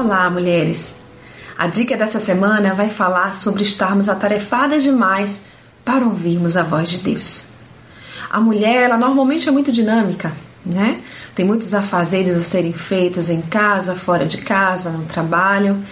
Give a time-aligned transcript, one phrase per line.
[0.00, 0.94] Olá, mulheres!
[1.58, 5.44] A dica dessa semana vai falar sobre estarmos atarefadas demais
[5.84, 7.44] para ouvirmos a voz de Deus.
[8.30, 10.32] A mulher, ela normalmente é muito dinâmica,
[10.64, 11.00] né?
[11.34, 15.82] Tem muitos afazeres a serem feitos em casa, fora de casa, no trabalho.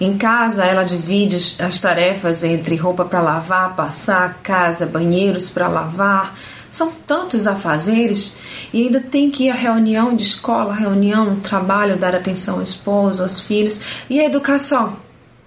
[0.00, 6.38] Em casa, ela divide as tarefas entre roupa para lavar, passar, casa, banheiros para lavar.
[6.70, 8.36] São tantos afazeres
[8.72, 13.22] e ainda tem que ir à reunião de escola, reunião trabalho, dar atenção ao esposo,
[13.22, 14.96] aos filhos e a educação.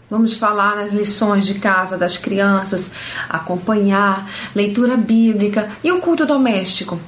[0.10, 2.92] Vamos falar nas lições de casa das crianças,
[3.30, 7.00] acompanhar, leitura bíblica e o culto doméstico.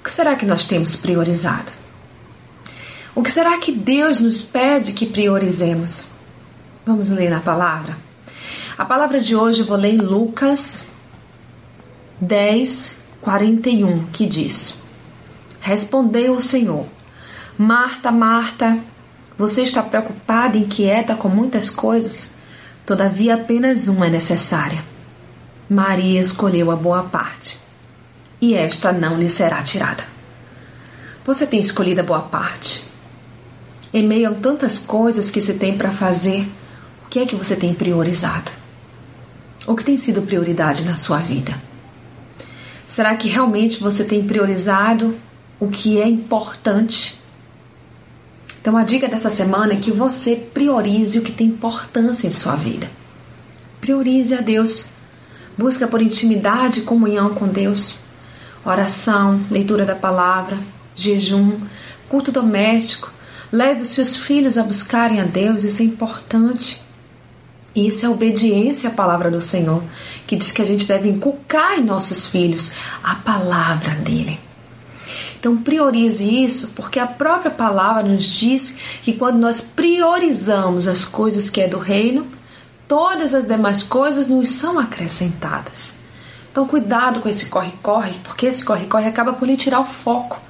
[0.00, 1.70] O que será que nós temos priorizado?
[3.14, 6.08] O que será que Deus nos pede que priorizemos?
[6.84, 7.96] Vamos ler na palavra?
[8.76, 10.88] A palavra de hoje eu vou ler em Lucas
[12.20, 14.80] 10, 41, que diz:
[15.60, 16.86] Respondeu o Senhor:
[17.56, 18.78] Marta, Marta,
[19.36, 22.30] você está preocupada inquieta com muitas coisas,
[22.84, 24.84] todavia apenas uma é necessária.
[25.68, 27.58] Maria escolheu a boa parte,
[28.40, 30.04] e esta não lhe será tirada.
[31.24, 32.84] Você tem escolhido a boa parte.
[33.92, 36.46] Em meio a tantas coisas que se tem para fazer,
[37.06, 38.50] o que é que você tem priorizado?
[39.66, 41.54] O que tem sido prioridade na sua vida?
[42.94, 45.16] Será que realmente você tem priorizado
[45.58, 47.18] o que é importante?
[48.60, 52.54] Então, a dica dessa semana é que você priorize o que tem importância em sua
[52.54, 52.88] vida.
[53.80, 54.90] Priorize a Deus.
[55.58, 57.98] Busca por intimidade e comunhão com Deus.
[58.64, 60.60] Oração, leitura da palavra,
[60.94, 61.58] jejum,
[62.08, 63.12] culto doméstico.
[63.50, 66.80] Leve os seus filhos a buscarem a Deus, isso é importante.
[67.74, 69.82] Isso é obediência à palavra do Senhor,
[70.26, 72.72] que diz que a gente deve inculcar em nossos filhos
[73.02, 74.38] a palavra dele.
[75.38, 81.50] Então priorize isso, porque a própria palavra nos diz que quando nós priorizamos as coisas
[81.50, 82.26] que é do reino,
[82.86, 85.98] todas as demais coisas nos são acrescentadas.
[86.50, 90.40] Então cuidado com esse corre-corre, porque esse corre-corre acaba por lhe tirar o foco.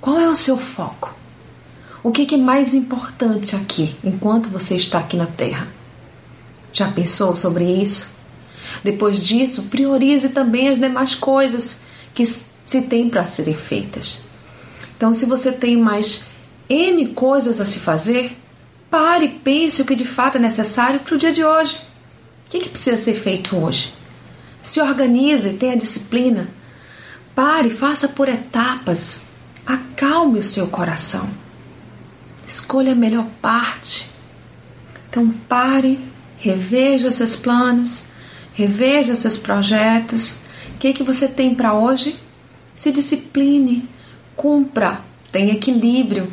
[0.00, 1.14] Qual é o seu foco?
[2.02, 5.68] O que é mais importante aqui, enquanto você está aqui na Terra?
[6.72, 8.12] Já pensou sobre isso?
[8.82, 11.80] Depois disso, priorize também as demais coisas
[12.14, 14.22] que se tem para serem feitas.
[14.96, 16.24] Então, se você tem mais
[16.68, 18.36] N coisas a se fazer,
[18.90, 21.76] pare e pense o que de fato é necessário para o dia de hoje.
[22.46, 23.92] O que, que precisa ser feito hoje?
[24.62, 26.48] Se organize, tenha disciplina.
[27.34, 29.22] Pare, faça por etapas.
[29.66, 31.28] Acalme o seu coração.
[32.48, 34.10] Escolha a melhor parte.
[35.08, 35.98] Então pare
[36.42, 38.02] Reveja seus planos,
[38.52, 40.40] reveja seus projetos.
[40.74, 42.16] O que, é que você tem para hoje?
[42.74, 43.88] Se discipline,
[44.34, 46.32] cumpra, tenha equilíbrio,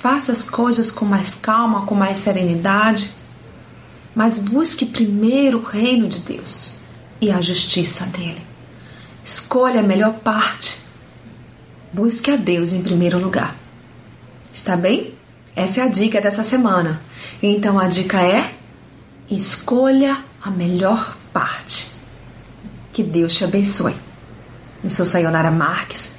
[0.00, 3.12] faça as coisas com mais calma, com mais serenidade.
[4.12, 6.74] Mas busque primeiro o reino de Deus
[7.20, 8.42] e a justiça dele.
[9.24, 10.80] Escolha a melhor parte.
[11.92, 13.54] Busque a Deus em primeiro lugar.
[14.52, 15.14] Está bem?
[15.54, 17.00] Essa é a dica dessa semana.
[17.40, 18.52] Então a dica é
[19.30, 21.92] Escolha a melhor parte.
[22.92, 23.94] Que Deus te abençoe.
[24.82, 26.14] Eu sou Sayonara Marques.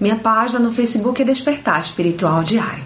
[0.00, 2.84] Minha página no Facebook é Despertar Espiritual Diário.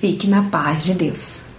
[0.00, 1.49] Fique na paz de Deus.